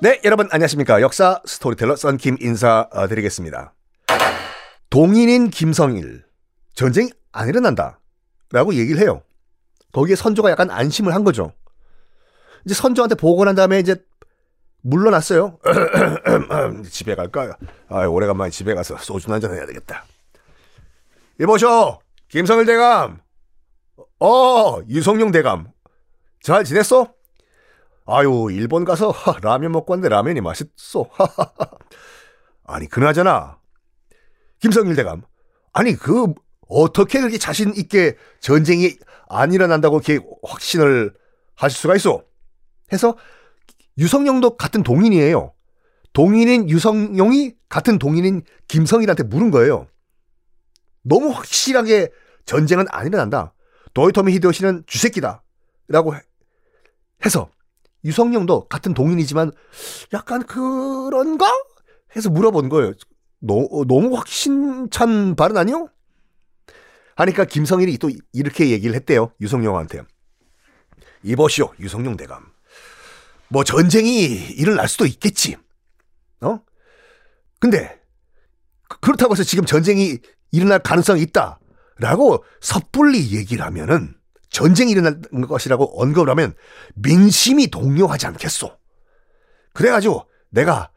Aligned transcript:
네, 0.00 0.20
여러분 0.24 0.46
안녕하십니까. 0.50 1.00
역사 1.00 1.40
스토리텔러 1.46 1.96
썬킴 1.96 2.36
인사드리겠습니다. 2.40 3.72
동인인 4.90 5.50
김성일, 5.50 6.24
전쟁이 6.74 7.10
안 7.32 7.48
일어난다. 7.48 8.00
라고 8.52 8.74
얘기를 8.74 9.00
해요. 9.00 9.22
거기에 9.92 10.14
선조가 10.14 10.50
약간 10.50 10.70
안심을 10.70 11.14
한 11.14 11.24
거죠. 11.24 11.52
이제 12.64 12.74
선조한테 12.74 13.14
보고 13.14 13.44
난 13.44 13.54
다음에 13.54 13.78
이제 13.80 13.96
물러났어요. 14.82 15.58
집에 16.90 17.14
갈까요? 17.14 17.52
아, 17.88 18.06
오래간만에 18.06 18.50
집에 18.50 18.74
가서 18.74 18.96
소주 18.98 19.32
한잔 19.32 19.52
해야 19.54 19.66
되겠다. 19.66 20.04
이보쇼, 21.40 21.98
김성일 22.28 22.66
대감. 22.66 23.20
어, 24.20 24.80
유성룡 24.88 25.32
대감. 25.32 25.68
잘 26.42 26.64
지냈어? 26.64 27.15
아유, 28.06 28.48
일본 28.52 28.84
가서 28.84 29.10
하, 29.10 29.38
라면 29.42 29.72
먹고 29.72 29.92
왔는데 29.92 30.08
라면이 30.08 30.40
맛있어. 30.40 31.10
아니, 32.64 32.88
그나저나. 32.88 33.58
김성일 34.60 34.96
대감. 34.96 35.22
아니, 35.72 35.94
그, 35.94 36.32
어떻게 36.68 37.20
그렇게 37.20 37.38
자신 37.38 37.74
있게 37.76 38.16
전쟁이 38.40 38.96
안 39.28 39.52
일어난다고 39.52 40.00
이렇게 40.00 40.24
확신을 40.42 41.14
하실 41.54 41.78
수가 41.78 41.96
있어? 41.96 42.22
해서 42.92 43.16
유성룡도 43.98 44.56
같은 44.56 44.82
동인이에요. 44.82 45.52
동인인 46.12 46.68
유성룡이 46.68 47.54
같은 47.68 47.98
동인인 47.98 48.42
김성일한테 48.68 49.24
물은 49.24 49.50
거예요. 49.50 49.86
너무 51.02 51.30
확실하게 51.30 52.10
전쟁은 52.46 52.86
안 52.88 53.06
일어난다. 53.06 53.54
도요토미 53.94 54.32
히데요시는 54.34 54.84
쥐새끼다. 54.86 55.42
라고 55.88 56.14
해서 57.24 57.48
유성룡도 58.06 58.68
같은 58.68 58.94
동인이지만 58.94 59.52
약간 60.14 60.46
그런가? 60.46 61.52
해서 62.14 62.30
물어본 62.30 62.68
거예요. 62.70 62.92
너, 63.40 63.68
너무 63.86 64.16
확신찬 64.16 65.36
발언 65.36 65.58
아니요? 65.58 65.88
하니까 67.16 67.44
김성일이 67.44 67.98
또 67.98 68.10
이렇게 68.32 68.70
얘기를 68.70 68.94
했대요. 68.94 69.32
유성룡한테. 69.40 70.02
이보시오, 71.22 71.72
유성룡 71.80 72.16
대감. 72.16 72.46
뭐 73.48 73.64
전쟁이 73.64 74.24
일어날 74.24 74.88
수도 74.88 75.06
있겠지. 75.06 75.56
어? 76.40 76.60
근데 77.58 78.00
그렇다고 79.00 79.32
해서 79.32 79.42
지금 79.42 79.64
전쟁이 79.64 80.18
일어날 80.52 80.78
가능성이 80.78 81.22
있다. 81.22 81.58
라고 81.98 82.44
섣불리 82.60 83.34
얘기를 83.34 83.64
하면은 83.64 84.15
전쟁이 84.56 84.92
일어날 84.92 85.20
것이라고 85.46 86.00
언급을 86.00 86.30
하면 86.30 86.54
민심이 86.94 87.66
동요하지 87.66 88.26
않겠소. 88.28 88.74
그래가지고 89.74 90.24
내가 90.48 90.90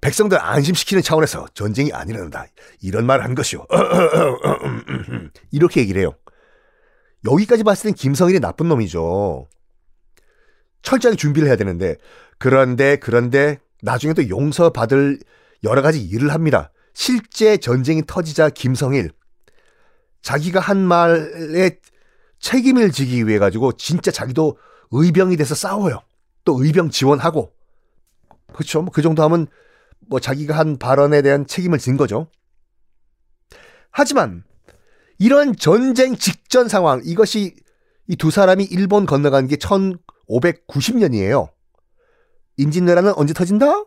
백성들 0.00 0.42
안심시키는 0.42 1.04
차원에서 1.04 1.46
전쟁이 1.54 1.92
안 1.92 2.08
일어난다. 2.08 2.46
이런 2.82 3.06
말을 3.06 3.24
한 3.24 3.36
것이오. 3.36 3.64
이렇게 5.52 5.82
얘기를 5.82 6.00
해요. 6.00 6.14
여기까지 7.24 7.62
봤을 7.62 7.90
땐 7.90 7.94
김성일이 7.94 8.40
나쁜 8.40 8.66
놈이죠. 8.66 9.46
철저하게 10.82 11.16
준비를 11.16 11.46
해야 11.46 11.54
되는데 11.54 11.94
그런데 12.38 12.96
그런데 12.96 13.60
나중에 13.82 14.14
또 14.14 14.28
용서받을 14.28 15.20
여러 15.62 15.80
가지 15.80 16.02
일을 16.02 16.34
합니다. 16.34 16.72
실제 16.92 17.56
전쟁이 17.56 18.02
터지자 18.04 18.50
김성일 18.50 19.12
자기가 20.22 20.58
한 20.58 20.78
말에 20.78 21.78
책임을 22.38 22.92
지기 22.92 23.26
위해 23.26 23.38
가지고 23.38 23.72
진짜 23.72 24.10
자기도 24.10 24.58
의병이 24.90 25.36
돼서 25.36 25.54
싸워요. 25.54 26.00
또 26.44 26.62
의병 26.62 26.90
지원하고 26.90 27.52
그렇죠. 28.52 28.84
그 28.86 29.02
정도 29.02 29.22
하면 29.24 29.46
뭐 30.08 30.20
자기가 30.20 30.56
한 30.56 30.78
발언에 30.78 31.22
대한 31.22 31.46
책임을 31.46 31.78
진 31.78 31.96
거죠. 31.96 32.28
하지만 33.90 34.44
이런 35.18 35.56
전쟁 35.56 36.16
직전 36.16 36.68
상황 36.68 37.00
이것이 37.04 37.56
이 38.08 38.16
두 38.16 38.30
사람이 38.30 38.64
일본 38.64 39.06
건너간 39.06 39.46
게 39.48 39.56
1590년이에요. 39.56 41.48
임진왜란은 42.56 43.14
언제 43.16 43.34
터진다? 43.34 43.84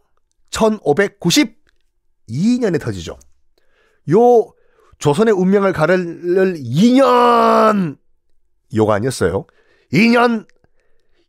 1592년에 0.51 2.81
터지죠. 2.81 3.17
요 4.11 4.51
조선의 4.97 5.33
운명을 5.33 5.71
가를 5.73 6.55
2년 6.55 7.97
요가 8.75 8.95
아니었어요. 8.95 9.45
2년 9.93 10.47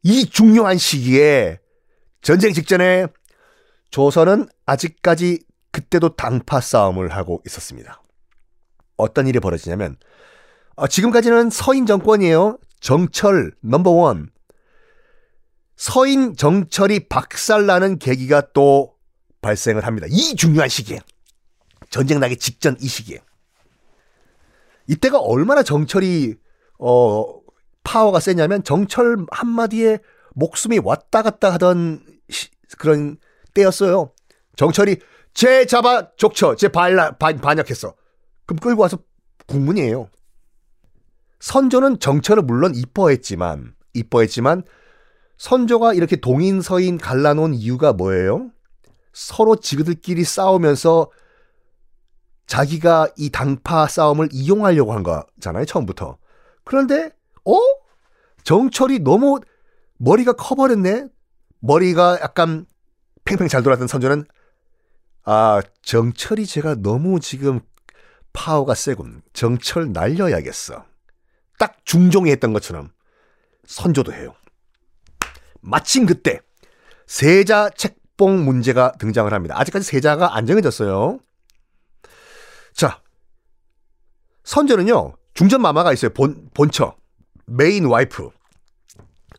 이 0.03 0.27
중요한 0.27 0.78
시기에 0.78 1.59
전쟁 2.23 2.53
직전에 2.53 3.06
조선은 3.91 4.49
아직까지 4.67 5.41
그때도 5.73 6.17
당파 6.17 6.61
싸움을 6.61 7.09
하고 7.11 7.43
있었습니다. 7.47 8.03
어떤 8.97 9.27
일이 9.27 9.41
벌어지냐면 9.41 9.97
어, 10.77 10.87
지금까지는 10.87 11.50
서인 11.50 11.87
정권이에요. 11.87 12.59
정철 12.81 13.53
넘버원. 13.61 14.31
서인 15.77 16.37
정철이 16.37 17.09
박살나는 17.09 17.99
계기가 17.99 18.43
또 18.53 18.95
발생을 19.41 19.87
합니다. 19.87 20.06
이 20.11 20.34
중요한 20.37 20.69
시기에. 20.69 21.00
전쟁 21.91 22.21
나기 22.21 22.37
직전 22.37 22.77
이 22.81 22.87
시기에. 22.87 23.19
이때가 24.87 25.19
얼마나 25.19 25.62
정철이 25.62 26.34
어 26.81 27.41
파워가 27.85 28.21
세냐면 28.21 28.65
정철 28.65 29.27
한마디에 29.31 29.99
목숨이 30.35 30.79
왔다 30.79 31.23
갔다 31.23 31.53
하던 31.53 32.05
시, 32.29 32.49
그런 32.79 33.19
때였어요. 33.55 34.13
정철이 34.57 34.99
제 35.35 35.67
잡아 35.67 36.15
족쳐 36.17 36.57
제 36.57 36.69
반라, 36.69 37.17
반, 37.19 37.39
반역했어. 37.39 37.95
그럼 38.47 38.59
끌고 38.59 38.83
와서 38.83 38.99
국문이에요. 39.47 40.09
선조는 41.41 42.01
정철을 42.01 42.43
물론 42.43 42.75
이뻐했지만 42.75 43.75
이뻐했지만 43.95 44.62
선조가 45.39 45.95
이렇게 45.95 46.17
동인 46.17 46.61
서인 46.61 46.99
갈라놓은 46.99 47.55
이유가 47.55 47.93
뭐예요? 47.93 48.51
서로 49.12 49.57
지그들끼리 49.57 50.23
싸우면서 50.25 51.11
자기가 52.47 53.09
이 53.17 53.31
당파 53.31 53.89
싸움을 53.89 54.29
이용하려고 54.33 54.93
한 54.93 55.03
거잖아요, 55.03 55.65
처음부터. 55.65 56.19
그런데, 56.65 57.10
어? 57.44 57.59
정철이 58.44 59.00
너무 59.00 59.41
머리가 59.98 60.32
커버렸네? 60.32 61.09
머리가 61.60 62.19
약간 62.22 62.66
팽팽 63.25 63.48
잘 63.48 63.62
돌았던 63.62 63.87
선조는, 63.87 64.25
아, 65.25 65.60
정철이 65.82 66.47
제가 66.47 66.76
너무 66.76 67.20
지금 67.20 67.60
파워가 68.32 68.75
세군. 68.75 69.22
정철 69.32 69.93
날려야겠어. 69.93 70.84
딱 71.59 71.76
중종이 71.84 72.31
했던 72.31 72.53
것처럼 72.53 72.91
선조도 73.66 74.12
해요. 74.12 74.34
마침 75.60 76.06
그때 76.06 76.41
세자 77.06 77.70
책봉 77.70 78.44
문제가 78.44 78.93
등장을 78.93 79.31
합니다. 79.32 79.59
아직까지 79.59 79.84
세자가 79.84 80.37
안 80.37 80.47
정해졌어요. 80.47 81.20
자, 82.72 83.03
선조는요, 84.44 85.15
중전 85.41 85.62
마마가 85.62 85.95
있어요. 85.95 86.12
본, 86.12 86.51
본처. 86.53 86.95
main 87.47 87.87
wife. 87.87 88.28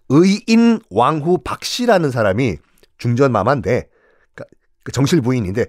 의인 0.09 0.81
왕후 0.89 1.43
박씨라는 1.43 2.09
사람이 2.09 2.57
중전 2.97 3.31
마마인데, 3.31 3.87
그러니까 4.33 4.57
그 4.83 4.91
정실 4.91 5.21
부인인데, 5.21 5.67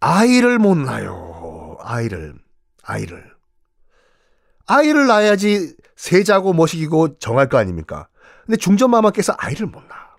아이를 0.00 0.58
못 0.58 0.76
낳아요. 0.76 1.76
아이를. 1.80 2.34
아이를. 2.82 3.32
아이를 4.66 5.06
낳아야지 5.06 5.76
세자고 5.94 6.54
모시기고 6.54 7.20
정할 7.20 7.48
거 7.48 7.56
아닙니까? 7.58 8.08
근데 8.46 8.56
중전 8.56 8.90
마마께서 8.90 9.36
아이를 9.38 9.68
못 9.68 9.80
낳아. 9.84 10.16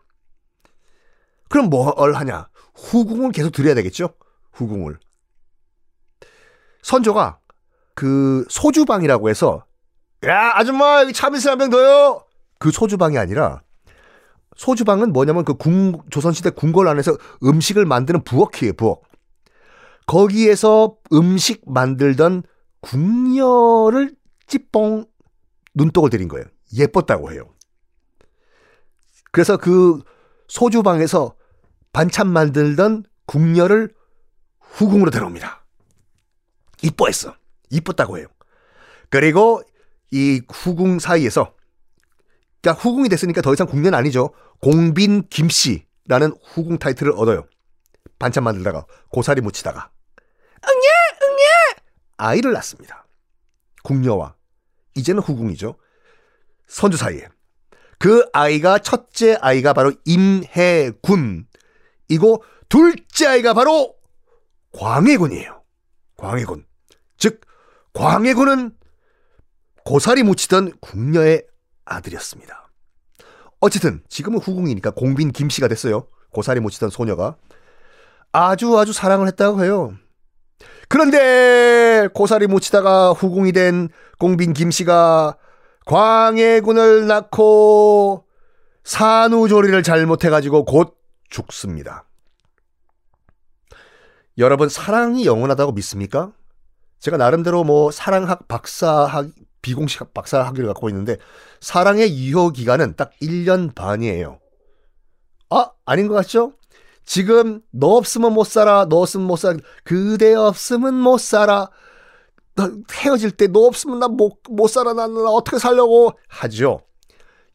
그럼 1.50 1.70
뭘 1.70 2.14
하냐? 2.14 2.48
후궁을 2.76 3.34
계속 3.34 3.50
들여야 3.50 3.76
되겠죠? 3.76 4.14
후궁을. 4.54 5.00
선조가 6.82 7.39
그 8.00 8.46
소주방이라고 8.48 9.30
해서 9.30 9.66
야 10.26 10.54
아줌마 10.56 11.02
여기 11.02 11.12
참이슬 11.12 11.52
한병 11.52 11.70
더요. 11.70 12.24
그 12.58 12.72
소주방이 12.72 13.18
아니라 13.18 13.62
소주방은 14.56 15.12
뭐냐면 15.12 15.44
그 15.44 15.56
궁, 15.56 16.02
조선시대 16.10 16.52
궁궐 16.52 16.88
안에서 16.88 17.18
음식을 17.44 17.86
만드는 17.86 18.24
부엌이에요, 18.24 18.74
부엌. 18.78 19.02
거기에서 20.08 20.96
음식 21.12 21.62
만들던 21.70 22.44
궁녀를 22.80 24.16
찌뽕 24.48 25.06
눈독을 25.76 26.10
들인 26.10 26.30
거예요. 26.30 26.46
예뻤다고 26.78 27.34
해요. 27.34 27.54
그래서 29.34 29.58
그 29.58 30.02
소주방에서 30.48 31.36
반찬 31.92 32.28
만들던 32.30 33.04
궁녀를 33.26 33.94
후궁으로 34.62 35.12
데려옵니다. 35.12 35.66
이뻐했어. 36.82 37.39
이뻤다고 37.70 38.18
해요. 38.18 38.28
그리고 39.10 39.62
이 40.12 40.42
후궁 40.52 41.00
사이에서 41.00 41.54
그러니까 42.62 42.82
후궁이 42.82 43.10
됐으니까 43.10 43.42
더 43.42 43.54
이상 43.54 43.68
궁녀는 43.68 43.98
아니죠. 43.98 44.34
공빈 44.62 45.28
김씨 45.30 45.86
라는 46.08 46.34
후궁 46.44 46.80
타이틀을 46.80 47.14
얻어요. 47.14 47.46
반찬 48.18 48.44
만들다가 48.44 48.86
고사리 49.10 49.42
묻히다가 49.42 49.92
응예 50.66 51.28
응예 51.28 51.46
아이를 52.18 52.52
낳습니다. 52.54 53.08
궁녀와 53.84 54.36
이제는 54.96 55.22
후궁이죠. 55.22 55.76
선주 56.68 56.98
사이에 56.98 57.28
그 57.98 58.26
아이가 58.34 58.80
첫째 58.80 59.38
아이가 59.42 59.74
바로 59.74 59.94
임해군 60.06 61.48
이고 62.10 62.44
둘째 62.68 63.28
아이가 63.28 63.54
바로 63.54 63.96
광해군이에요. 64.74 65.64
광해군 66.18 66.66
즉 67.18 67.42
광해군은 67.94 68.72
고사리 69.86 70.24
묻히던 70.24 70.74
궁녀의 70.80 71.46
아들이었습니다. 71.86 72.70
어쨌든 73.60 74.04
지금은 74.08 74.40
후궁이니까 74.40 74.92
공빈 74.92 75.32
김씨가 75.32 75.68
됐어요. 75.68 76.08
고사리 76.32 76.60
묻히던 76.60 76.90
소녀가 76.90 77.36
아주 78.32 78.78
아주 78.78 78.94
사랑을 78.94 79.28
했다고 79.28 79.64
해요. 79.64 79.94
그런데 80.88 82.08
고사리 82.14 82.48
묻히다가 82.48 83.12
후궁이 83.12 83.52
된 83.52 83.90
공빈 84.20 84.54
김씨가 84.54 85.38
광해군을 85.86 87.08
낳고 87.08 88.26
산후조리를 88.84 89.82
잘못해가지고 89.84 90.66
곧 90.66 90.98
죽습니다. 91.30 92.06
여러분 94.38 94.70
사랑이 94.70 95.26
영원하다고 95.26 95.74
믿습니까? 95.74 96.32
제가 97.00 97.18
나름대로 97.18 97.64
뭐 97.64 97.92
사랑학 97.92 98.48
박사학 98.48 99.28
비공식 99.62 100.14
박사 100.14 100.42
학위를 100.44 100.68
갖고 100.68 100.90
있는데 100.90 101.18
사랑의 101.60 102.18
유효 102.18 102.50
기간은 102.52 102.96
딱 102.96 103.12
1년 103.22 103.74
반이에요. 103.76 104.40
아, 105.50 105.72
아닌 105.86 106.08
것 106.08 106.14
같죠? 106.16 106.54
지금 107.06 107.62
너 107.72 107.96
없으면 107.98 108.34
못 108.34 108.46
살아. 108.46 108.86
너 108.88 108.98
없으면 109.02 109.26
못 109.28 109.38
살아. 109.38 109.58
그대 109.84 110.34
없으면 110.36 110.94
못 110.94 111.18
살아. 111.20 111.70
헤어질 112.92 113.32
때 113.32 113.48
너 113.48 113.62
없으면 113.66 114.00
나 114.00 114.08
못 114.08 114.42
못 114.50 114.68
살아. 114.68 114.94
나는 114.94 115.26
어떻게 115.28 115.58
살려고 115.58 116.12
하죠. 116.28 116.82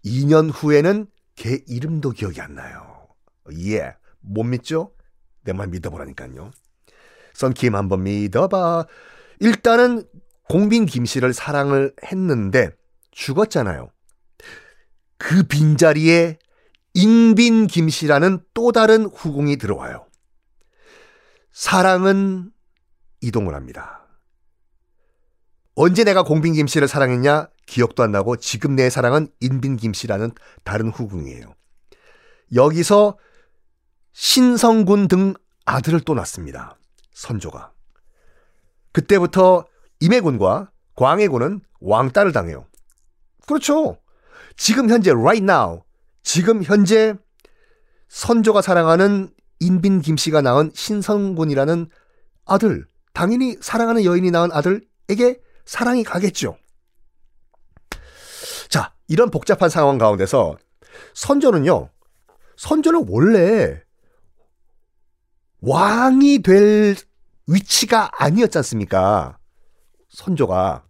2년 0.05 0.51
후에는 0.53 1.07
걔 1.37 1.61
이름도 1.67 2.11
기억이 2.11 2.41
안 2.41 2.55
나요. 2.55 3.07
예. 3.67 3.95
못 4.21 4.43
믿죠? 4.45 4.93
내 5.45 5.53
말 5.53 5.69
믿어보라니까요. 5.69 6.51
썬킴 7.35 7.75
한번 7.75 8.03
믿어봐. 8.05 8.87
일단은 9.41 10.05
공빈 10.49 10.87
김씨를 10.87 11.33
사랑을 11.33 11.95
했는데 12.05 12.71
죽었잖아요. 13.11 13.91
그 15.19 15.43
빈자리에 15.45 16.39
인빈 16.95 17.67
김씨라는 17.67 18.41
또 18.55 18.73
다른 18.73 19.07
후궁이 19.07 19.57
들어와요. 19.57 20.07
사랑은 21.51 22.51
이동을 23.21 23.55
합니다. 23.55 24.07
언제 25.75 26.05
내가 26.05 26.23
공빈 26.23 26.55
김씨를 26.55 26.87
사랑했냐? 26.87 27.49
기억도 27.67 28.03
안 28.03 28.13
나고 28.13 28.37
지금 28.37 28.77
내 28.77 28.91
사랑은 28.91 29.29
인빈 29.41 29.77
김씨라는 29.77 30.33
다른 30.63 30.91
후궁이에요. 30.91 31.55
여기서 32.55 33.19
신성군 34.13 35.09
등 35.09 35.35
아들을 35.65 36.01
또 36.01 36.15
낳습니다. 36.15 36.77
선조가. 37.13 37.74
그때부터 38.95 39.67
임해군과 40.01 40.71
광해군은 40.95 41.61
왕따를 41.81 42.33
당해요. 42.33 42.67
그렇죠. 43.47 43.99
지금 44.57 44.89
현재 44.89 45.11
right 45.11 45.43
now 45.43 45.83
지금 46.23 46.63
현재 46.63 47.15
선조가 48.09 48.63
사랑하는 48.63 49.29
인빈 49.59 50.01
김씨가 50.01 50.41
낳은 50.41 50.71
신성군이라는 50.75 51.91
아들 52.47 52.87
당연히 53.13 53.57
사랑하는 53.61 54.05
여인이 54.05 54.31
낳은 54.31 54.53
아들에게 54.53 55.41
사랑이 55.67 56.05
가겠죠. 56.05 56.57
자, 58.69 58.95
이런 59.09 59.31
복잡한 59.31 59.69
상황 59.69 59.99
가운데서 59.99 60.57
선조는요. 61.15 61.91
선조는 62.57 63.07
원래 63.09 63.83
왕이 65.61 66.43
될 66.43 66.95
위치가 67.47 68.11
아니었지 68.19 68.59
않습니까? 68.59 69.39
선조가 70.09 70.85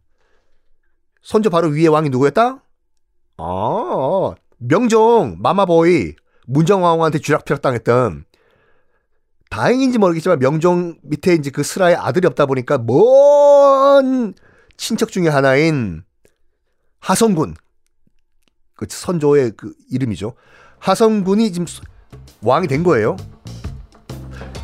선조 1.23 1.51
바로 1.51 1.69
위에 1.69 1.87
왕이 1.87 2.11
누구였다? 2.11 2.63
아 3.39 4.35
명종 4.59 5.39
마마보이 5.41 6.15
문정왕후한테 6.47 7.21
쥐락펴락 7.21 7.63
당했던 7.63 8.25
다행인지 9.51 9.99
모르겠지만 9.99 10.39
명종 10.39 10.99
밑에 11.03 11.35
이제 11.35 11.51
그 11.51 11.63
스라의 11.63 11.97
아들이 11.97 12.27
없다 12.27 12.47
보니까 12.47 12.79
먼 12.79 14.35
친척 14.77 15.11
중에 15.11 15.29
하나인 15.29 16.05
하성군 17.01 17.55
그 18.75 18.87
선조의 18.89 19.53
그 19.57 19.73
이름이죠. 19.91 20.35
하성군이 20.79 21.53
지금 21.53 21.67
왕이 22.43 22.67
된 22.67 22.83
거예요. 22.83 23.17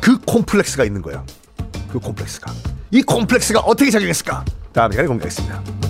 그 0.01 0.19
콤플렉스가 0.19 0.83
있는 0.83 1.01
거야. 1.01 1.25
그 1.91 1.99
콤플렉스가. 1.99 2.51
이 2.91 3.01
콤플렉스가 3.01 3.59
어떻게 3.61 3.91
작용했을까? 3.91 4.45
다음 4.73 4.91
시간에 4.91 5.07
공개하겠습니다. 5.07 5.80